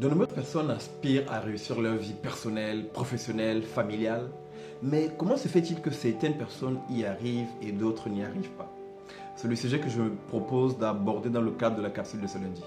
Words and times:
De 0.00 0.08
nombreuses 0.08 0.28
personnes 0.28 0.70
aspirent 0.70 1.30
à 1.30 1.40
réussir 1.40 1.78
leur 1.78 1.96
vie 1.96 2.14
personnelle, 2.14 2.88
professionnelle, 2.88 3.62
familiale. 3.62 4.30
Mais 4.82 5.10
comment 5.18 5.36
se 5.36 5.46
fait-il 5.46 5.82
que 5.82 5.90
certaines 5.90 6.38
personnes 6.38 6.78
y 6.88 7.04
arrivent 7.04 7.50
et 7.60 7.70
d'autres 7.70 8.08
n'y 8.08 8.24
arrivent 8.24 8.48
pas? 8.56 8.72
C'est 9.36 9.46
le 9.46 9.54
sujet 9.56 9.78
que 9.78 9.90
je 9.90 10.00
me 10.00 10.14
propose 10.28 10.78
d'aborder 10.78 11.28
dans 11.28 11.42
le 11.42 11.50
cadre 11.50 11.76
de 11.76 11.82
la 11.82 11.90
capsule 11.90 12.22
de 12.22 12.26
ce 12.26 12.38
lundi. 12.38 12.62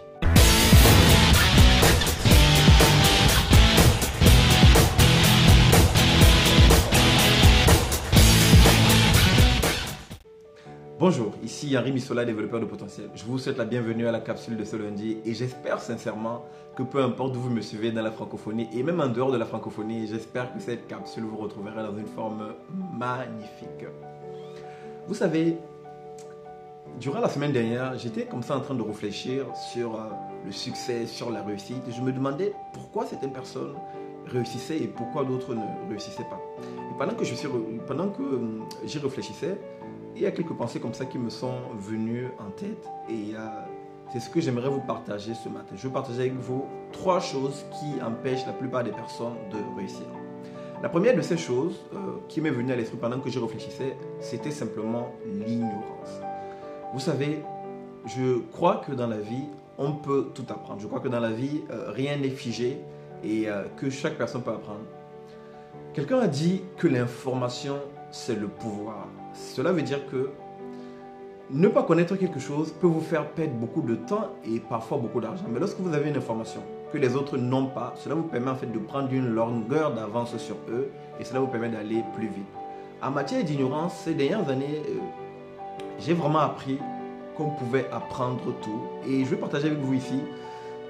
Bonjour, 11.00 11.33
ici 11.54 11.78
Henri 11.78 11.92
Missola, 11.92 12.26
développeur 12.26 12.60
de 12.60 12.66
potentiel. 12.66 13.12
Je 13.14 13.24
vous 13.26 13.38
souhaite 13.38 13.60
la 13.60 13.66
bienvenue 13.66 14.08
à 14.08 14.12
la 14.12 14.22
capsule 14.22 14.58
de 14.58 14.64
ce 14.64 14.76
lundi 14.76 15.18
et 15.24 15.36
j'espère 15.36 15.80
sincèrement 15.80 16.46
que 16.76 16.82
peu 16.82 17.00
importe 17.04 17.36
où 17.36 17.40
vous 17.42 17.52
me 17.52 17.62
suivez 17.62 17.92
dans 17.92 18.02
la 18.02 18.10
francophonie 18.10 18.68
et 18.74 18.82
même 18.82 19.00
en 19.00 19.08
dehors 19.08 19.32
de 19.32 19.38
la 19.38 19.46
francophonie, 19.46 20.08
j'espère 20.08 20.52
que 20.52 20.60
cette 20.60 20.88
capsule 20.88 21.26
vous 21.26 21.38
retrouvera 21.38 21.84
dans 21.84 21.96
une 21.96 22.08
forme 22.08 22.56
magnifique. 22.98 23.86
Vous 25.08 25.14
savez, 25.14 25.58
durant 27.00 27.20
la 27.20 27.30
semaine 27.30 27.52
dernière, 27.52 28.00
j'étais 28.00 28.26
comme 28.26 28.42
ça 28.42 28.58
en 28.58 28.62
train 28.62 28.74
de 28.74 28.82
réfléchir 28.82 29.46
sur 29.72 29.94
euh, 29.94 30.06
le 30.48 30.52
succès, 30.52 31.06
sur 31.06 31.30
la 31.30 31.44
réussite 31.44 31.84
je 31.88 32.02
me 32.02 32.12
demandais 32.12 32.52
pourquoi 32.74 33.06
certaines 33.06 33.34
personnes 33.34 33.76
réussissaient 34.26 34.78
et 34.78 34.88
pourquoi 34.88 35.24
d'autres 35.24 35.54
ne 35.54 35.88
réussissaient 35.88 36.28
pas. 36.32 36.42
Et 36.64 36.98
pendant 36.98 37.14
que 37.14 37.24
pendant 37.86 38.10
que 38.10 38.24
euh, 38.24 38.60
j'y 38.86 38.98
réfléchissais, 38.98 39.56
il 40.16 40.22
y 40.22 40.26
a 40.26 40.32
quelques 40.32 40.54
pensées 40.54 40.80
comme 40.80 40.94
ça 40.94 41.06
qui 41.06 41.18
me 41.18 41.30
sont 41.30 41.56
venues 41.78 42.28
en 42.40 42.52
tête 42.52 42.88
et 43.10 43.36
euh, 43.36 43.40
c'est 44.12 44.20
ce 44.20 44.30
que 44.30 44.40
j'aimerais 44.40 44.70
vous 44.70 44.82
partager 44.82 45.34
ce 45.34 45.50
matin. 45.50 45.76
Je 45.76 45.88
vais 45.88 45.94
partager 45.94 46.22
avec 46.22 46.36
vous 46.36 46.66
trois 46.92 47.20
choses 47.20 47.66
qui 47.72 48.02
empêchent 48.02 48.46
la 48.46 48.54
plupart 48.54 48.84
des 48.84 48.92
personnes 48.92 49.36
de 49.52 49.58
réussir. 49.76 50.06
La 50.82 50.90
première 50.90 51.16
de 51.16 51.22
ces 51.22 51.38
choses 51.38 51.80
euh, 51.94 51.98
qui 52.28 52.42
m'est 52.42 52.52
venue 52.52 52.72
à 52.72 52.76
l'esprit 52.76 52.98
pendant 52.98 53.20
que 53.20 53.30
je 53.30 53.40
réfléchissais, 53.40 53.96
c'était 54.20 54.52
simplement 54.52 55.14
l'ignorance. 55.26 56.22
Vous 56.94 57.00
savez, 57.00 57.42
je 58.06 58.40
crois 58.52 58.84
que 58.86 58.92
dans 58.92 59.08
la 59.08 59.20
vie, 59.20 59.46
on 59.78 59.94
peut 59.94 60.30
tout 60.36 60.46
apprendre. 60.50 60.80
Je 60.80 60.88
crois 60.88 61.00
que 61.00 61.08
dans 61.08 61.22
la 61.22 61.32
vie, 61.32 61.62
euh, 61.72 61.90
rien 61.92 62.18
n'est 62.18 62.30
figé 62.30 62.80
et 63.24 63.48
que 63.78 63.90
chaque 63.90 64.18
personne 64.18 64.42
peut 64.42 64.52
apprendre. 64.52 64.82
Quelqu'un 65.94 66.20
a 66.20 66.28
dit 66.28 66.62
que 66.76 66.90
l'information, 66.90 67.78
c'est 68.14 68.40
le 68.40 68.48
pouvoir. 68.48 69.08
Cela 69.34 69.72
veut 69.72 69.82
dire 69.82 70.08
que 70.08 70.30
ne 71.50 71.68
pas 71.68 71.84
connaître 71.84 72.16
quelque 72.16 72.40
chose 72.40 72.72
peut 72.80 72.88
vous 72.88 73.02
faire 73.02 73.28
perdre 73.32 73.54
beaucoup 73.54 73.82
de 73.82 73.96
temps 73.96 74.30
et 74.46 74.60
parfois 74.60 75.00
beaucoup 75.00 75.20
d'argent. 75.20 75.46
Mais 75.52 75.60
lorsque 75.60 75.80
vous 75.80 75.94
avez 75.94 76.10
une 76.12 76.18
information 76.18 76.62
que 76.94 77.00
les 77.00 77.16
autres 77.16 77.38
n'ont 77.38 77.66
pas, 77.66 77.94
cela 77.98 78.14
vous 78.14 78.24
permet 78.24 78.52
en 78.52 78.56
fait 78.56 78.72
de 78.72 78.78
prendre 78.78 79.12
une 79.12 79.34
longueur 79.34 79.96
d'avance 79.96 80.38
sur 80.38 80.56
eux 80.70 80.92
et 81.20 81.24
cela 81.24 81.40
vous 81.40 81.48
permet 81.48 81.70
d'aller 81.70 82.04
plus 82.16 82.28
vite. 82.28 82.46
En 83.02 83.10
matière 83.10 83.44
d'ignorance, 83.44 83.96
ces 84.06 84.14
dernières 84.14 84.48
années, 84.48 84.82
euh, 84.88 85.00
j'ai 86.00 86.14
vraiment 86.14 86.40
appris 86.40 86.78
qu'on 87.36 87.50
pouvait 87.50 87.88
apprendre 87.92 88.54
tout. 88.62 88.82
Et 89.10 89.26
je 89.26 89.30
vais 89.32 89.38
partager 89.38 89.68
avec 89.68 89.80
vous 89.80 89.96
ici 89.96 90.20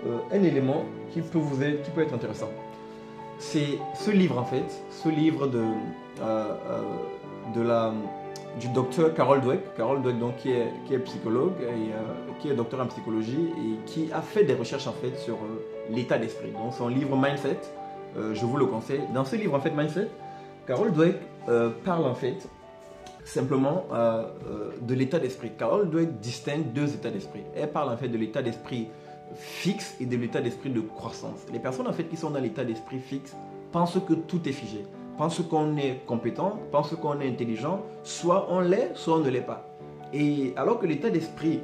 euh, 0.06 0.18
un 0.32 0.44
élément 0.44 0.84
qui 1.12 1.22
peut, 1.22 1.40
vous 1.40 1.56
qui 1.58 1.90
peut 1.96 2.02
être 2.02 2.14
intéressant. 2.14 2.50
C'est 3.52 3.78
ce 3.94 4.10
livre 4.12 4.40
en 4.40 4.46
fait, 4.46 4.66
ce 4.90 5.10
livre 5.10 5.48
de, 5.48 5.64
euh, 6.22 6.56
de 7.54 7.62
la 7.62 7.94
du 8.60 8.68
docteur 8.70 9.14
Carol 9.14 9.42
Dweck, 9.42 9.76
Carol 9.76 10.02
Dweck 10.02 10.20
donc, 10.20 10.38
qui, 10.38 10.52
est, 10.52 10.68
qui 10.86 10.94
est 10.94 11.00
psychologue 11.00 11.54
et 11.62 11.66
euh, 11.66 12.32
qui 12.40 12.50
est 12.50 12.54
docteur 12.54 12.82
en 12.82 12.88
psychologie 12.88 13.50
et 13.58 13.86
qui 13.86 14.12
a 14.12 14.22
fait 14.22 14.44
des 14.44 14.54
recherches 14.54 14.88
en 14.88 14.94
fait 14.94 15.18
sur 15.18 15.36
euh, 15.36 15.66
l'état 15.90 16.18
d'esprit. 16.18 16.52
Donc 16.52 16.74
son 16.74 16.88
livre 16.88 17.16
Mindset, 17.16 17.58
euh, 18.18 18.34
je 18.36 18.46
vous 18.46 18.58
le 18.58 18.66
conseille. 18.66 19.02
Dans 19.14 19.26
ce 19.26 19.36
livre 19.36 19.56
en 19.56 19.60
fait 19.60 19.72
Mindset, 19.72 20.10
Carol 20.68 20.92
Dweck 20.92 21.16
parle 21.84 22.06
en 22.06 22.16
fait 22.16 22.48
simplement 23.26 23.86
de 24.82 24.94
l'état 24.94 25.20
d'esprit. 25.20 25.52
Carol 25.58 25.90
Dweck 25.90 26.22
distingue 26.22 26.72
deux 26.72 26.94
états 26.94 27.10
d'esprit. 27.10 27.42
Elle 27.54 27.70
parle 27.70 27.90
en 27.90 27.98
fait 27.98 28.08
de 28.08 28.18
l'état 28.18 28.42
d'esprit 28.42 28.88
fixe 29.36 29.96
et 30.00 30.06
de 30.06 30.16
l'état 30.16 30.42
d'esprit 30.42 30.70
de 30.70 30.82
croissance. 30.82 31.46
Les 31.52 31.60
personnes 31.60 31.88
en 31.88 31.94
fait 31.94 32.06
qui 32.06 32.18
sont 32.18 32.30
dans 32.30 32.40
l'état 32.40 32.64
d'esprit 32.64 33.00
fixe 33.00 33.36
pensent 33.72 33.98
que 34.08 34.14
tout 34.14 34.48
est 34.48 34.54
figé 34.54 34.86
pense 35.18 35.42
qu'on 35.42 35.78
est 35.78 36.06
compétent, 36.06 36.60
pense 36.72 36.96
qu'on 36.96 37.20
est 37.20 37.28
intelligent, 37.28 37.82
soit 38.04 38.48
on 38.50 38.60
l'est, 38.60 38.92
soit 38.96 39.18
on 39.18 39.20
ne 39.20 39.30
l'est 39.30 39.42
pas. 39.42 39.68
Et 40.14 40.54
alors 40.56 40.80
que 40.80 40.86
l'état 40.86 41.10
d'esprit 41.10 41.62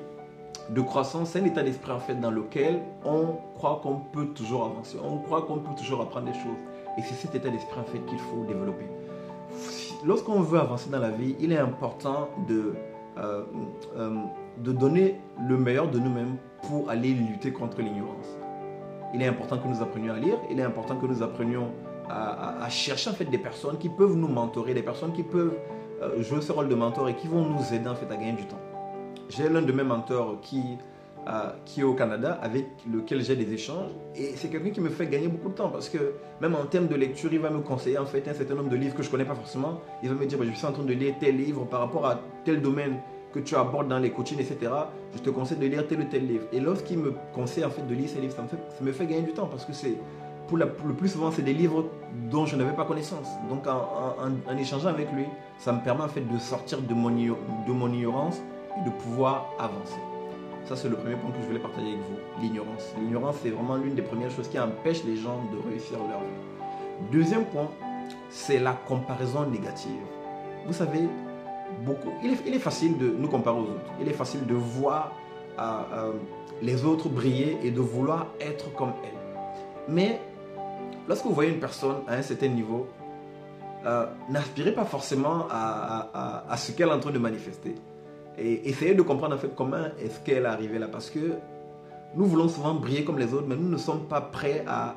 de 0.69 0.81
croissance, 0.81 1.31
c'est 1.31 1.39
un 1.39 1.45
état 1.45 1.63
d'esprit 1.63 1.91
en 1.91 1.99
fait 1.99 2.15
dans 2.15 2.31
lequel 2.31 2.79
on 3.05 3.37
croit 3.55 3.79
qu'on 3.81 3.95
peut 3.95 4.27
toujours 4.27 4.65
avancer, 4.65 4.97
on 5.03 5.17
croit 5.17 5.43
qu'on 5.43 5.59
peut 5.59 5.75
toujours 5.77 6.01
apprendre 6.01 6.27
des 6.27 6.33
choses. 6.33 6.59
Et 6.97 7.01
c'est 7.01 7.15
cet 7.15 7.35
état 7.35 7.49
d'esprit 7.49 7.79
en 7.79 7.83
fait 7.83 7.99
qu'il 8.05 8.19
faut 8.19 8.43
développer. 8.47 8.85
Lorsqu'on 10.05 10.41
veut 10.41 10.59
avancer 10.59 10.89
dans 10.89 10.99
la 10.99 11.09
vie, 11.09 11.35
il 11.39 11.51
est 11.51 11.57
important 11.57 12.29
de, 12.47 12.73
euh, 13.17 13.43
euh, 13.97 14.15
de 14.59 14.71
donner 14.71 15.19
le 15.47 15.57
meilleur 15.57 15.89
de 15.89 15.99
nous-mêmes 15.99 16.37
pour 16.69 16.87
aller 16.87 17.09
lutter 17.09 17.51
contre 17.51 17.81
l'ignorance. 17.81 18.37
Il 19.15 19.23
est 19.23 19.27
important 19.27 19.57
que 19.57 19.67
nous 19.67 19.81
apprenions 19.81 20.13
à 20.13 20.19
lire, 20.19 20.37
il 20.51 20.59
est 20.59 20.63
important 20.63 20.95
que 20.97 21.07
nous 21.07 21.23
apprenions 21.23 21.71
à, 22.07 22.67
chercher 22.69 23.09
en 23.09 23.13
fait 23.13 23.25
des 23.25 23.37
personnes 23.39 23.77
qui 23.77 23.89
peuvent 23.89 24.15
nous 24.15 24.27
mentorer, 24.27 24.73
des 24.75 24.83
personnes 24.83 25.13
qui 25.13 25.23
peuvent 25.23 25.53
euh, 26.01 26.21
jouer 26.23 26.41
ce 26.41 26.51
rôle 26.51 26.69
de 26.69 26.75
mentor 26.75 27.09
et 27.09 27.15
qui 27.15 27.27
vont 27.27 27.43
nous 27.43 27.73
aider 27.73 27.87
en 27.87 27.95
fait 27.95 28.05
à 28.11 28.15
gagner 28.15 28.33
du 28.33 28.45
temps. 28.45 28.59
J'ai 29.29 29.49
l'un 29.49 29.61
de 29.61 29.71
mes 29.71 29.83
mentors 29.83 30.39
qui, 30.41 30.61
euh, 31.27 31.51
qui 31.65 31.81
est 31.81 31.83
au 31.83 31.93
Canada 31.93 32.39
avec 32.41 32.65
lequel 32.91 33.21
j'ai 33.21 33.35
des 33.35 33.51
échanges 33.51 33.91
et 34.15 34.33
c'est 34.35 34.49
quelqu'un 34.49 34.71
qui 34.71 34.81
me 34.81 34.89
fait 34.89 35.07
gagner 35.07 35.27
beaucoup 35.27 35.49
de 35.49 35.55
temps 35.55 35.69
parce 35.69 35.89
que 35.89 36.13
même 36.41 36.55
en 36.55 36.65
termes 36.65 36.87
de 36.87 36.95
lecture, 36.95 37.31
il 37.33 37.39
va 37.39 37.49
me 37.49 37.61
conseiller 37.61 37.97
en 37.97 38.05
fait 38.05 38.27
un 38.27 38.33
certain 38.33 38.55
nombre 38.55 38.69
de 38.69 38.75
livres 38.75 38.95
que 38.95 39.03
je 39.03 39.09
connais 39.09 39.25
pas 39.25 39.35
forcément. 39.35 39.81
Il 40.03 40.09
va 40.09 40.15
me 40.15 40.25
dire 40.25 40.37
bah, 40.37 40.45
je 40.47 40.55
suis 40.55 40.67
en 40.67 40.71
train 40.71 40.83
de 40.83 40.93
lire 40.93 41.15
tel 41.19 41.35
livre 41.37 41.65
par 41.65 41.79
rapport 41.79 42.05
à 42.05 42.19
tel 42.45 42.61
domaine 42.61 42.97
que 43.33 43.39
tu 43.39 43.55
abordes 43.55 43.87
dans 43.87 43.99
les 43.99 44.11
coachings, 44.11 44.39
etc. 44.39 44.71
Je 45.13 45.19
te 45.19 45.29
conseille 45.29 45.57
de 45.57 45.67
lire 45.67 45.87
tel 45.87 46.01
ou 46.01 46.05
tel 46.05 46.27
livre. 46.27 46.45
Et 46.51 46.59
lorsqu'il 46.59 46.97
me 46.97 47.13
conseille 47.33 47.65
en 47.65 47.69
fait 47.69 47.85
de 47.85 47.93
lire 47.93 48.09
ces 48.09 48.19
livres, 48.19 48.33
ça 48.35 48.41
me 48.41 48.47
fait, 48.47 48.57
ça 48.69 48.83
me 48.83 48.91
fait 48.91 49.05
gagner 49.05 49.23
du 49.23 49.33
temps 49.33 49.47
parce 49.47 49.65
que 49.65 49.73
c'est 49.73 49.95
pour 50.49 50.57
le 50.57 50.95
plus 50.97 51.09
souvent, 51.09 51.31
c'est 51.31 51.43
des 51.43 51.53
livres 51.53 51.85
dont 52.31 52.47
je 52.47 52.55
n'avais 52.55 52.73
pas 52.73 52.83
connaissance. 52.83 53.27
Donc, 53.49 53.67
en, 53.67 54.57
échangeant 54.57 54.89
avec 54.89 55.11
lui, 55.13 55.25
ça 55.59 55.71
me 55.71 55.79
permet 55.83 56.01
en 56.01 56.07
fait 56.07 56.21
de 56.21 56.37
sortir 56.39 56.81
de 56.81 56.93
mon, 56.95 57.11
de 57.11 57.71
mon 57.71 57.93
ignorance 57.93 58.41
et 58.75 58.83
de 58.83 58.89
pouvoir 58.89 59.51
avancer. 59.59 59.99
Ça, 60.65 60.75
c'est 60.75 60.89
le 60.89 60.95
premier 60.95 61.15
point 61.15 61.29
que 61.29 61.41
je 61.41 61.45
voulais 61.45 61.59
partager 61.59 61.87
avec 61.87 61.99
vous, 61.99 62.41
l'ignorance. 62.41 62.93
L'ignorance, 62.99 63.35
c'est 63.43 63.51
vraiment 63.51 63.75
l'une 63.75 63.93
des 63.93 64.01
premières 64.01 64.31
choses 64.31 64.47
qui 64.47 64.59
empêche 64.59 65.03
les 65.03 65.15
gens 65.15 65.39
de 65.53 65.69
réussir 65.69 65.99
leur 65.99 66.19
vie. 66.19 67.11
Deuxième 67.11 67.45
point, 67.45 67.69
c'est 68.29 68.59
la 68.59 68.73
comparaison 68.73 69.45
négative. 69.45 70.01
Vous 70.65 70.73
savez, 70.73 71.07
beaucoup, 71.85 72.11
il 72.23 72.33
est, 72.33 72.37
il 72.45 72.53
est, 72.55 72.59
facile 72.59 72.97
de 72.97 73.09
nous 73.09 73.27
comparer 73.27 73.57
aux 73.57 73.63
autres. 73.63 73.91
Il 74.01 74.07
est 74.07 74.13
facile 74.13 74.45
de 74.45 74.53
voir 74.53 75.13
euh, 75.59 75.81
euh, 75.93 76.11
les 76.61 76.85
autres 76.85 77.09
briller 77.09 77.57
et 77.63 77.71
de 77.71 77.79
vouloir 77.79 78.27
être 78.39 78.73
comme 78.73 78.93
elles. 79.03 79.19
Mais 79.87 80.19
lorsque 81.07 81.25
vous 81.25 81.33
voyez 81.33 81.51
une 81.51 81.59
personne 81.59 81.97
à 82.07 82.15
un 82.15 82.21
certain 82.21 82.47
niveau, 82.47 82.87
euh, 83.85 84.05
n'aspirez 84.29 84.73
pas 84.73 84.85
forcément 84.85 85.47
à, 85.49 86.55
ce 86.57 86.71
qu'elle 86.73 86.89
est 86.89 86.93
en 86.93 86.99
train 86.99 87.11
de 87.11 87.19
manifester. 87.19 87.75
Et 88.37 88.69
essayez 88.69 88.93
de 88.93 89.01
comprendre 89.01 89.35
en 89.35 89.37
fait 89.37 89.53
comment 89.55 89.85
est-ce 90.01 90.19
qu'elle 90.19 90.43
est 90.43 90.47
arrivée 90.47 90.79
là. 90.79 90.87
Parce 90.87 91.09
que 91.09 91.35
nous 92.15 92.25
voulons 92.25 92.49
souvent 92.49 92.73
briller 92.73 93.03
comme 93.03 93.19
les 93.19 93.33
autres, 93.33 93.47
mais 93.47 93.55
nous 93.55 93.69
ne 93.69 93.77
sommes 93.77 94.07
pas 94.07 94.21
prêts 94.21 94.65
à, 94.67 94.95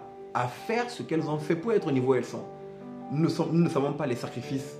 faire 0.67 0.89
ce 0.91 1.03
qu'elles 1.03 1.29
ont 1.29 1.39
fait 1.39 1.55
pour 1.57 1.73
être 1.73 1.89
au 1.89 1.93
niveau 1.93 2.13
où 2.13 2.15
elles 2.15 2.25
sont. 2.25 2.45
Nous, 3.11 3.29
ne 3.53 3.69
savons 3.69 3.93
pas 3.93 4.07
les 4.07 4.17
sacrifices 4.17 4.79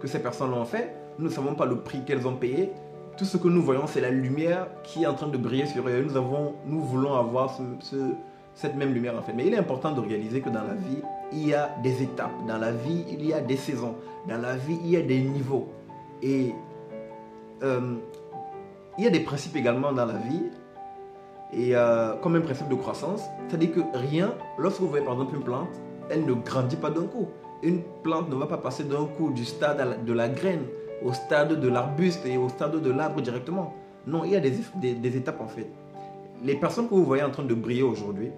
que 0.00 0.08
ces 0.08 0.18
personnes 0.18 0.52
ont 0.52 0.64
fait. 0.64 0.94
Nous 1.18 1.26
ne 1.26 1.30
savons 1.30 1.54
pas 1.54 1.66
le 1.66 1.76
prix 1.76 2.04
qu'elles 2.04 2.26
ont 2.26 2.36
payé. 2.36 2.70
Tout 3.16 3.24
ce 3.24 3.36
que 3.36 3.48
nous 3.48 3.62
voyons, 3.62 3.86
c'est 3.86 4.00
la 4.00 4.10
lumière 4.10 4.68
qui 4.84 5.02
est 5.02 5.06
en 5.06 5.14
train 5.14 5.28
de 5.28 5.36
briller 5.36 5.66
sur 5.66 5.88
elles. 5.88 6.04
Nous, 6.04 6.16
avons, 6.16 6.54
nous 6.66 6.80
voulons 6.80 7.14
avoir 7.14 7.56
ce 7.80 7.96
cette 8.58 8.74
même 8.74 8.92
lumière 8.92 9.16
en 9.16 9.22
fait. 9.22 9.32
Mais 9.34 9.46
il 9.46 9.54
est 9.54 9.58
important 9.58 9.92
de 9.92 10.00
réaliser 10.00 10.40
que 10.40 10.48
dans 10.48 10.64
la 10.64 10.74
vie, 10.74 11.00
il 11.32 11.46
y 11.46 11.54
a 11.54 11.70
des 11.80 12.02
étapes. 12.02 12.32
Dans 12.46 12.58
la 12.58 12.72
vie, 12.72 13.04
il 13.08 13.24
y 13.24 13.32
a 13.32 13.40
des 13.40 13.56
saisons. 13.56 13.94
Dans 14.26 14.36
la 14.36 14.56
vie, 14.56 14.78
il 14.82 14.90
y 14.90 14.96
a 14.96 15.02
des 15.02 15.20
niveaux. 15.20 15.68
Et 16.22 16.52
euh, 17.62 17.94
il 18.98 19.04
y 19.04 19.06
a 19.06 19.10
des 19.10 19.20
principes 19.20 19.54
également 19.54 19.92
dans 19.92 20.06
la 20.06 20.14
vie. 20.14 20.42
Et 21.52 21.76
euh, 21.76 22.16
comme 22.16 22.34
un 22.34 22.40
principe 22.40 22.68
de 22.68 22.74
croissance, 22.74 23.22
c'est-à-dire 23.46 23.72
que 23.72 23.80
rien, 23.94 24.34
lorsque 24.58 24.80
vous 24.80 24.88
voyez 24.88 25.04
par 25.04 25.14
exemple 25.14 25.36
une 25.36 25.44
plante, 25.44 25.80
elle 26.10 26.26
ne 26.26 26.32
grandit 26.32 26.76
pas 26.76 26.90
d'un 26.90 27.06
coup. 27.06 27.28
Une 27.62 27.82
plante 28.02 28.28
ne 28.28 28.34
va 28.34 28.46
pas 28.46 28.58
passer 28.58 28.82
d'un 28.82 29.06
coup 29.06 29.30
du 29.30 29.44
stade 29.44 30.04
de 30.04 30.12
la 30.12 30.28
graine 30.28 30.64
au 31.04 31.12
stade 31.12 31.60
de 31.60 31.68
l'arbuste 31.68 32.24
et 32.26 32.36
au 32.36 32.48
stade 32.48 32.80
de 32.80 32.90
l'arbre 32.90 33.20
directement. 33.20 33.74
Non, 34.06 34.24
il 34.24 34.32
y 34.32 34.36
a 34.36 34.40
des, 34.40 35.16
étapes 35.16 35.40
en 35.40 35.48
fait. 35.48 35.68
Les 36.42 36.54
personnes 36.54 36.88
que 36.88 36.94
vous 36.94 37.04
voyez 37.04 37.22
en 37.22 37.30
train 37.30 37.42
de 37.44 37.54
briller 37.54 37.82
aujourd'hui, 37.82 38.30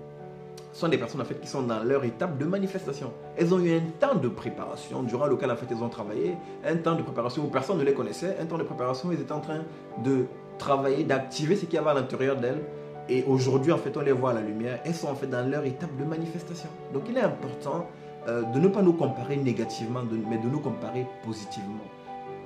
sont 0.72 0.88
des 0.88 0.98
personnes 0.98 1.20
en 1.20 1.24
fait 1.24 1.40
qui 1.40 1.48
sont 1.48 1.62
dans 1.62 1.82
leur 1.82 2.04
étape 2.04 2.38
de 2.38 2.44
manifestation. 2.44 3.12
Elles 3.36 3.52
ont 3.52 3.58
eu 3.58 3.76
un 3.76 3.82
temps 3.98 4.14
de 4.14 4.28
préparation 4.28 5.02
durant 5.02 5.26
lequel 5.26 5.50
en 5.50 5.56
fait 5.56 5.66
elles 5.70 5.82
ont 5.82 5.88
travaillé, 5.88 6.36
un 6.64 6.76
temps 6.76 6.94
de 6.94 7.02
préparation 7.02 7.42
où 7.44 7.48
personne 7.48 7.78
ne 7.78 7.84
les 7.84 7.92
connaissait, 7.92 8.36
un 8.40 8.46
temps 8.46 8.58
de 8.58 8.62
préparation 8.62 9.08
où 9.08 9.12
elles 9.12 9.20
étaient 9.20 9.32
en 9.32 9.40
train 9.40 9.62
de 10.04 10.26
travailler, 10.58 11.04
d'activer 11.04 11.56
ce 11.56 11.64
qu'il 11.64 11.74
y 11.74 11.78
avait 11.78 11.90
à 11.90 11.94
l'intérieur 11.94 12.36
d'elles 12.36 12.62
Et 13.08 13.24
aujourd'hui, 13.24 13.72
en 13.72 13.78
fait, 13.78 13.96
on 13.96 14.00
les 14.02 14.12
voit 14.12 14.30
à 14.30 14.34
la 14.34 14.42
lumière. 14.42 14.78
Elles 14.84 14.94
sont 14.94 15.08
en 15.08 15.14
fait 15.14 15.26
dans 15.26 15.44
leur 15.48 15.64
étape 15.64 15.96
de 15.96 16.04
manifestation. 16.04 16.68
Donc, 16.94 17.04
il 17.08 17.16
est 17.16 17.22
important 17.22 17.86
euh, 18.28 18.42
de 18.42 18.60
ne 18.60 18.68
pas 18.68 18.82
nous 18.82 18.92
comparer 18.92 19.36
négativement, 19.36 20.02
mais 20.28 20.38
de 20.38 20.48
nous 20.48 20.60
comparer 20.60 21.06
positivement. 21.24 21.86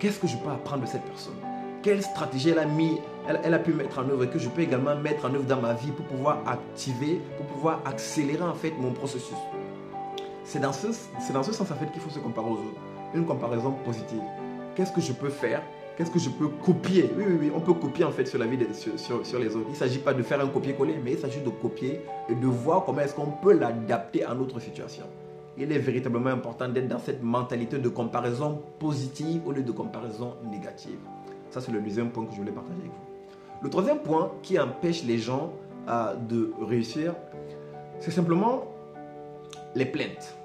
Qu'est-ce 0.05 0.19
que 0.19 0.27
je 0.27 0.37
peux 0.37 0.51
apprendre 0.51 0.83
de 0.83 0.87
cette 0.87 1.05
personne? 1.05 1.33
Quelle 1.83 2.03
stratégie 2.03 2.51
elle 2.51 2.59
a, 2.59 2.67
mis, 2.67 3.01
elle, 3.27 3.55
a 3.55 3.59
pu 3.59 3.73
mettre 3.73 3.99
en 3.99 4.03
œuvre 4.11 4.25
et 4.25 4.29
que 4.29 4.39
je 4.39 4.51
peux 4.51 4.61
également 4.61 4.95
mettre 4.95 5.25
en 5.25 5.33
œuvre 5.33 5.47
dans 5.47 5.63
ma 5.63 5.73
vie 5.73 5.93
pour 5.93 6.05
pouvoir 6.05 6.43
activer, 6.47 7.23
pour 7.39 7.47
pouvoir 7.47 7.81
accélérer 7.87 8.43
en 8.43 8.53
fait 8.53 8.73
mon 8.79 8.93
processus? 8.93 9.39
C'est 10.45 10.61
dans, 10.61 10.75
ce, 10.75 10.89
dans 11.33 11.43
ce 11.43 11.53
sens 11.53 11.71
en 11.71 11.75
fait 11.75 11.91
qu'il 11.91 12.03
faut 12.03 12.11
se 12.11 12.19
comparer 12.19 12.47
aux 12.47 12.59
autres. 12.59 12.81
Une 13.15 13.25
comparaison 13.25 13.73
positive. 13.83 14.21
Qu'est-ce 14.75 14.93
que 14.93 15.01
je 15.01 15.15
peux 15.15 15.31
faire? 15.31 15.63
Qu'est-ce 15.97 16.11
que 16.11 16.19
je 16.19 16.29
peux 16.29 16.49
copier? 16.49 17.11
Oui, 17.17 17.25
oui, 17.27 17.37
oui, 17.41 17.53
on 17.55 17.61
peut 17.61 17.73
copier 17.73 18.05
en 18.05 18.11
fait 18.11 18.27
sur 18.27 18.39
la 18.39 18.45
vie 18.45 18.59
sur, 18.75 19.25
sur, 19.25 19.39
les 19.39 19.57
autres. 19.57 19.69
Il 19.69 19.73
ne 19.73 19.77
s'agit 19.77 20.01
pas 20.01 20.13
de 20.13 20.23
faire 20.23 20.39
un 20.39 20.49
copier-coller, 20.49 20.97
mais 21.03 21.13
il 21.13 21.19
s'agit 21.19 21.41
de 21.41 21.49
copier 21.49 22.03
et 22.29 22.35
de 22.35 22.47
voir 22.47 22.85
comment 22.85 23.01
est-ce 23.01 23.15
qu'on 23.15 23.31
peut 23.43 23.55
l'adapter 23.55 24.23
à 24.23 24.35
notre 24.35 24.61
situation. 24.61 25.05
Il 25.57 25.71
est 25.71 25.79
véritablement 25.79 26.31
important 26.31 26.69
d'être 26.69 26.89
dans 26.89 26.99
cette 26.99 27.23
mentalité 27.23 27.79
de 27.79 27.89
comparaison 27.89 28.61
positive 28.79 29.43
au 29.47 29.53
lieu 29.53 29.63
de 29.63 29.73
comparaison 29.73 30.35
négative. 30.51 30.99
Ça, 31.51 31.61
c'est 31.61 31.71
le 31.71 31.81
deuxième 31.81 32.11
point 32.11 32.25
que 32.25 32.33
je 32.33 32.39
voulais 32.39 32.51
partager 32.51 32.79
avec 32.81 32.91
vous. 32.91 33.63
Le 33.63 33.71
troisième 33.71 33.99
point 33.99 34.33
qui 34.43 34.59
empêche 34.59 35.05
les 35.05 35.19
gens 35.19 35.53
euh, 35.89 36.15
de 36.15 36.53
réussir, 36.61 37.15
c'est 38.01 38.11
simplement 38.11 38.65
les 39.75 39.87
plaintes. 39.87 40.37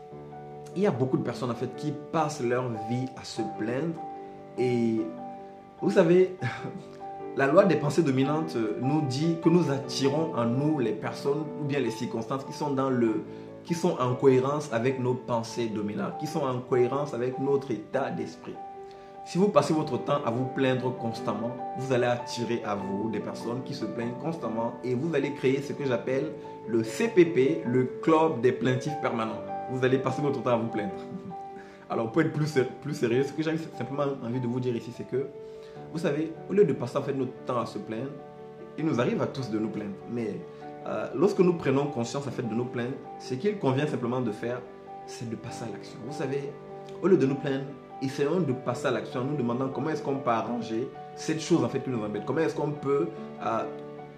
Il 0.75 0.83
y 0.83 0.87
a 0.87 0.91
beaucoup 0.91 1.17
de 1.17 1.23
personnes 1.23 1.49
en 1.49 1.55
fait 1.55 1.75
qui 1.75 1.91
passent 2.11 2.41
leur 2.41 2.69
vie 2.89 3.07
à 3.19 3.23
se 3.23 3.41
plaindre 3.57 3.95
et 4.57 5.01
vous 5.81 5.91
savez, 5.91 6.35
la 7.37 7.47
loi 7.47 7.65
des 7.65 7.75
pensées 7.75 8.03
dominantes 8.03 8.55
nous 8.81 9.01
dit 9.01 9.37
que 9.41 9.49
nous 9.49 9.71
attirons 9.71 10.35
en 10.35 10.45
nous 10.45 10.79
les 10.79 10.91
personnes 10.91 11.43
ou 11.61 11.65
bien 11.65 11.79
les 11.79 11.91
circonstances 11.91 12.43
qui 12.43 12.53
sont 12.53 12.71
dans 12.71 12.89
le 12.89 13.23
qui 13.69 13.75
sont 13.75 13.97
en 13.99 14.15
cohérence 14.15 14.73
avec 14.73 14.99
nos 14.99 15.13
pensées 15.13 15.67
dominantes, 15.67 16.17
qui 16.19 16.25
sont 16.25 16.39
en 16.39 16.59
cohérence 16.59 17.13
avec 17.13 17.37
notre 17.37 17.69
état 17.69 18.09
d'esprit. 18.09 18.55
Si 19.25 19.37
vous 19.37 19.49
passez 19.49 19.75
votre 19.75 20.03
temps 20.03 20.23
à 20.25 20.31
vous 20.31 20.45
plaindre 20.55 20.97
constamment, 20.97 21.55
vous 21.77 21.93
allez 21.93 22.07
attirer 22.07 22.63
à 22.65 22.73
vous 22.73 23.11
des 23.11 23.19
personnes 23.19 23.61
qui 23.63 23.75
se 23.75 23.85
plaignent 23.85 24.17
constamment 24.23 24.73
et 24.83 24.95
vous 24.95 25.13
allez 25.13 25.35
créer 25.35 25.61
ce 25.61 25.73
que 25.73 25.85
j'appelle 25.85 26.31
le 26.67 26.81
CPP, 26.81 27.61
le 27.67 27.83
club 28.01 28.41
des 28.41 28.53
plaintifs 28.53 28.99
permanents. 29.03 29.43
Vous 29.69 29.85
allez 29.85 29.99
passer 29.99 30.23
votre 30.23 30.41
temps 30.41 30.49
à 30.49 30.57
vous 30.57 30.69
plaindre. 30.69 30.95
Alors 31.91 32.11
pour 32.11 32.23
être 32.23 32.33
plus, 32.33 32.57
plus 32.81 32.95
sérieux, 32.95 33.21
ce 33.21 33.33
que 33.33 33.43
j'ai 33.43 33.55
simplement 33.77 34.05
envie 34.25 34.39
de 34.39 34.47
vous 34.47 34.59
dire 34.59 34.75
ici, 34.75 34.91
c'est 34.97 35.07
que 35.07 35.27
vous 35.93 35.99
savez, 35.99 36.33
au 36.49 36.53
lieu 36.53 36.65
de 36.65 36.73
passer 36.73 36.97
en 36.97 37.03
fait 37.03 37.13
notre 37.13 37.33
temps 37.45 37.59
à 37.59 37.67
se 37.67 37.77
plaindre, 37.77 38.09
il 38.79 38.85
nous 38.85 38.99
arrive 38.99 39.21
à 39.21 39.27
tous 39.27 39.51
de 39.51 39.59
nous 39.59 39.69
plaindre. 39.69 39.93
Mais 40.11 40.39
euh, 40.87 41.07
lorsque 41.15 41.39
nous 41.39 41.53
prenons 41.53 41.87
conscience 41.87 42.25
en 42.27 42.31
fait 42.31 42.47
de 42.47 42.53
nos 42.53 42.65
plaindre, 42.65 42.95
ce 43.19 43.33
qu'il 43.35 43.57
convient 43.59 43.87
simplement 43.87 44.21
de 44.21 44.31
faire, 44.31 44.61
c'est 45.05 45.29
de 45.29 45.35
passer 45.35 45.65
à 45.65 45.67
l'action. 45.71 45.97
Vous 46.05 46.17
savez, 46.17 46.51
au 47.01 47.07
lieu 47.07 47.17
de 47.17 47.25
nous 47.25 47.35
plaindre, 47.35 47.65
essayons 48.01 48.39
de 48.39 48.53
passer 48.53 48.87
à 48.87 48.91
l'action 48.91 49.21
en 49.21 49.25
nous 49.25 49.37
demandant 49.37 49.69
comment 49.69 49.89
est-ce 49.89 50.03
qu'on 50.03 50.17
peut 50.17 50.29
arranger 50.29 50.87
cette 51.15 51.41
chose 51.41 51.63
en 51.63 51.69
fait 51.69 51.81
qui 51.81 51.89
nous 51.89 52.03
embête. 52.03 52.25
Comment 52.25 52.41
est-ce 52.41 52.55
qu'on 52.55 52.71
peut 52.71 53.07
euh, 53.45 53.63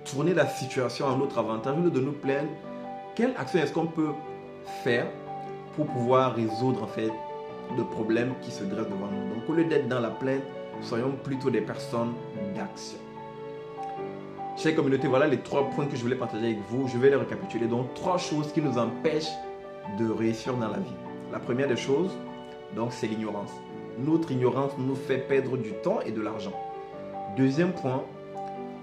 tourner 0.05 0.33
la 0.33 0.47
situation 0.47 1.07
en 1.07 1.17
notre 1.17 1.37
avantage 1.37 1.77
au 1.77 1.81
lieu 1.81 1.91
de 1.91 1.99
nous 1.99 2.11
plaindre. 2.11 2.49
Quelle 3.15 3.33
action 3.37 3.59
est-ce 3.59 3.73
qu'on 3.73 3.87
peut 3.87 4.11
faire 4.83 5.07
pour 5.75 5.85
pouvoir 5.87 6.35
résoudre 6.35 6.83
en 6.83 6.87
fait 6.87 7.11
de 7.77 7.83
problèmes 7.83 8.33
qui 8.41 8.51
se 8.51 8.63
dressent 8.63 8.89
devant 8.89 9.07
nous? 9.11 9.35
Donc 9.35 9.49
au 9.49 9.53
lieu 9.53 9.65
d'être 9.65 9.87
dans 9.87 9.99
la 9.99 10.09
plainte, 10.09 10.43
soyons 10.81 11.11
plutôt 11.23 11.49
des 11.49 11.61
personnes 11.61 12.13
d'action. 12.55 12.97
Chers 14.61 14.75
communauté, 14.75 15.07
voilà 15.07 15.25
les 15.25 15.39
trois 15.39 15.71
points 15.71 15.87
que 15.87 15.95
je 15.95 16.03
voulais 16.03 16.15
partager 16.15 16.45
avec 16.45 16.59
vous. 16.69 16.87
Je 16.87 16.95
vais 16.99 17.09
les 17.09 17.15
récapituler. 17.15 17.65
Donc, 17.65 17.95
trois 17.95 18.19
choses 18.19 18.53
qui 18.53 18.61
nous 18.61 18.77
empêchent 18.77 19.33
de 19.97 20.07
réussir 20.07 20.55
dans 20.55 20.67
la 20.67 20.77
vie. 20.77 20.93
La 21.31 21.39
première 21.39 21.67
des 21.67 21.75
choses, 21.75 22.11
donc, 22.75 22.91
c'est 22.91 23.07
l'ignorance. 23.07 23.49
Notre 23.97 24.31
ignorance 24.31 24.73
nous 24.77 24.93
fait 24.93 25.17
perdre 25.17 25.57
du 25.57 25.71
temps 25.81 26.01
et 26.05 26.11
de 26.11 26.21
l'argent. 26.21 26.53
Deuxième 27.35 27.73
point, 27.73 28.03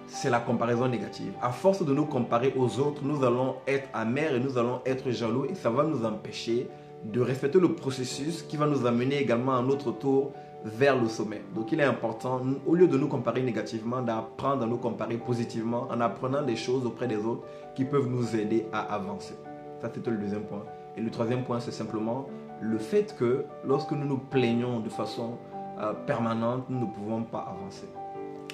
c'est 0.09 0.31
la 0.31 0.41
comparaison 0.41 0.89
négative. 0.89 1.33
À 1.41 1.51
force 1.53 1.85
de 1.85 1.95
nous 1.95 2.07
comparer 2.07 2.53
aux 2.57 2.81
autres, 2.81 3.03
nous 3.05 3.23
allons 3.23 3.55
être 3.69 3.89
amers 3.95 4.35
et 4.35 4.41
nous 4.41 4.59
allons 4.59 4.81
être 4.85 5.13
jaloux 5.13 5.45
et 5.45 5.55
ça 5.55 5.71
va 5.71 5.85
nous 5.85 6.05
empêcher 6.05 6.67
de 7.05 7.21
respecter 7.21 7.61
le 7.61 7.77
processus 7.77 8.43
qui 8.43 8.57
va 8.57 8.67
nous 8.67 8.85
amener 8.85 9.19
également 9.19 9.57
à 9.57 9.63
notre 9.63 9.93
tour 9.93 10.33
vers 10.65 11.01
le 11.01 11.09
sommet. 11.09 11.43
Donc 11.55 11.73
il 11.73 11.81
est 11.81 11.85
important, 11.85 12.41
au 12.67 12.75
lieu 12.75 12.89
de 12.89 12.99
nous 12.99 13.09
comparer 13.09 13.43
négativement, 13.43 14.03
d'apprendre 14.03 14.65
à 14.65 14.67
nous 14.67 14.79
comparer 14.79 15.17
positivement 15.17 15.87
en 15.91 16.01
apprenant 16.01 16.43
des 16.43 16.57
choses 16.57 16.85
auprès 16.85 17.07
des 17.07 17.17
autres 17.17 17.43
qui 17.75 17.85
peuvent 17.85 18.09
nous 18.09 18.35
aider 18.37 18.67
à 18.73 18.95
avancer. 18.95 19.35
Ça, 19.81 19.91
c'était 19.95 20.11
le 20.11 20.17
deuxième 20.19 20.43
point. 20.43 20.65
Et 20.97 21.01
le 21.01 21.11
troisième 21.11 21.45
point, 21.45 21.61
c'est 21.61 21.71
simplement 21.71 22.27
le 22.61 22.79
fait 22.79 23.15
que 23.17 23.45
lorsque 23.65 23.93
nous 23.93 24.05
nous 24.05 24.19
plaignons 24.19 24.81
de 24.81 24.89
façon 24.89 25.39
euh, 25.81 25.93
permanente, 26.07 26.65
nous 26.69 26.81
ne 26.81 26.87
pouvons 26.87 27.23
pas 27.23 27.55
avancer. 27.57 27.89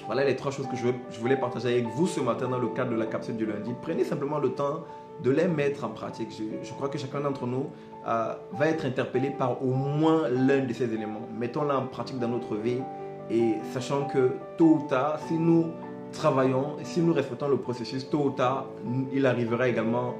Voilà 0.05 0.23
les 0.23 0.35
trois 0.35 0.51
choses 0.51 0.67
que 0.67 0.75
je 0.75 1.19
voulais 1.19 1.37
partager 1.37 1.69
avec 1.69 1.87
vous 1.87 2.05
ce 2.05 2.19
matin 2.19 2.47
dans 2.47 2.59
le 2.59 2.67
cadre 2.67 2.91
de 2.91 2.95
la 2.95 3.07
capsule 3.07 3.37
du 3.37 3.47
lundi. 3.47 3.71
Prenez 3.81 4.03
simplement 4.03 4.37
le 4.37 4.49
temps 4.49 4.83
de 5.23 5.31
les 5.31 5.47
mettre 5.47 5.83
en 5.83 5.89
pratique. 5.89 6.29
Je, 6.61 6.73
crois 6.73 6.89
que 6.89 6.97
chacun 6.99 7.21
d'entre 7.21 7.47
nous 7.47 7.67
euh, 8.07 8.33
va 8.53 8.67
être 8.67 8.85
interpellé 8.85 9.31
par 9.31 9.63
au 9.63 9.73
moins 9.73 10.29
l'un 10.29 10.63
de 10.63 10.73
ces 10.73 10.93
éléments. 10.93 11.27
Mettons-la 11.37 11.79
en 11.79 11.87
pratique 11.87 12.19
dans 12.19 12.27
notre 12.27 12.55
vie 12.55 12.81
et 13.29 13.55
sachant 13.73 14.05
que 14.05 14.33
tôt 14.57 14.79
ou 14.83 14.87
tard, 14.87 15.19
si 15.27 15.33
nous 15.33 15.71
travaillons, 16.11 16.77
si 16.83 17.01
nous 17.01 17.13
respectons 17.13 17.47
le 17.47 17.57
processus, 17.57 18.07
tôt 18.09 18.25
ou 18.25 18.29
tard, 18.29 18.67
il 19.11 19.25
arrivera 19.25 19.67
également 19.67 20.13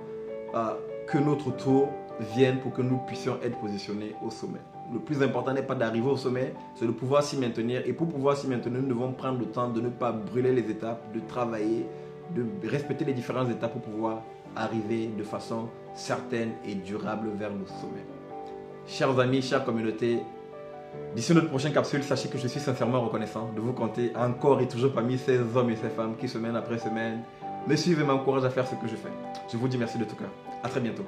euh, 0.56 0.74
que 1.08 1.18
notre 1.20 1.56
tour 1.56 1.90
vienne 2.36 2.60
pour 2.60 2.74
que 2.74 2.82
nous 2.82 2.98
puissions 3.06 3.38
être 3.44 3.58
positionnés 3.60 4.16
au 4.26 4.32
sommet. 4.32 4.62
Le 4.92 5.00
plus 5.00 5.22
important 5.22 5.54
n'est 5.54 5.64
pas 5.64 5.76
d'arriver 5.76 6.10
au 6.10 6.18
sommet, 6.18 6.54
c'est 6.76 6.86
de 6.86 6.92
pouvoir 6.92 7.24
s'y 7.24 7.38
maintenir. 7.38 7.82
Et 7.86 7.94
pour 7.94 8.08
pouvoir 8.08 8.38
s'y 8.38 8.48
maintenir, 8.48 8.82
nous 8.82 8.88
devons 8.88 9.12
prendre 9.12 9.40
le 9.40 9.46
temps 9.46 9.70
de 9.70 9.82
ne 9.82 9.90
pas 9.90 10.12
brûler 10.12 10.52
les 10.54 10.70
étapes, 10.70 11.14
de 11.14 11.20
travailler, 11.20 11.86
de 12.36 12.46
respecter 12.68 13.06
les 13.06 13.14
différentes 13.14 13.50
étapes 13.50 13.74
pour 13.74 13.82
pouvoir 13.82 14.24
arriver 14.56 15.08
de 15.08 15.24
façon 15.24 15.70
certaine 15.94 16.52
et 16.66 16.76
durable 16.76 17.30
vers 17.38 17.50
le 17.50 17.66
sommet. 17.66 18.06
Chers 18.88 19.18
amis, 19.20 19.42
chères 19.42 19.66
communautés, 19.66 20.20
d'ici 21.16 21.34
notre 21.34 21.50
prochaine 21.50 21.74
capsule, 21.74 22.04
sachez 22.04 22.30
que 22.30 22.38
je 22.38 22.48
suis 22.48 22.60
sincèrement 22.60 23.02
reconnaissant 23.02 23.52
de 23.56 23.62
vous 23.62 23.74
compter 23.74 24.12
encore 24.16 24.62
et 24.62 24.68
toujours 24.68 24.94
parmi 24.94 25.18
ces 25.18 25.40
hommes 25.56 25.70
et 25.70 25.76
ces 25.76 25.90
femmes 25.90 26.16
qui, 26.18 26.28
semaine 26.28 26.56
après 26.56 26.78
semaine, 26.78 27.24
me 27.68 27.76
suivent 27.76 28.02
et 28.02 28.06
m'encouragent 28.06 28.46
à 28.46 28.50
faire 28.50 28.68
ce 28.68 28.76
que 28.76 28.88
je 28.88 28.96
fais. 28.96 29.12
Je 29.52 29.58
vous 29.58 29.68
dis 29.68 29.78
merci 29.78 29.98
de 29.98 30.06
tout 30.06 30.16
cœur. 30.16 30.30
À 30.64 30.70
très 30.70 30.80
bientôt. 30.80 31.06